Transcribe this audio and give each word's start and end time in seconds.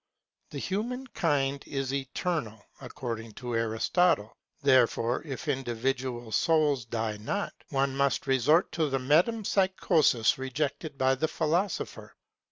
The 0.49 0.57
human 0.57 1.05
kind 1.05 1.63
is 1.67 1.93
eternal, 1.93 2.65
according 2.79 3.33
to 3.33 3.53
Aristotle, 3.53 4.35
therefore 4.63 5.21
if 5.23 5.47
individual 5.47 6.31
souls 6.31 6.85
die 6.85 7.17
not, 7.17 7.53
one 7.69 7.95
must 7.95 8.25
resort 8.25 8.71
to 8.71 8.89
the 8.89 8.97
metempsychosis 8.97 10.39
rejected 10.39 10.97
by 10.97 11.13
that 11.13 11.27
philosopher. 11.27 12.15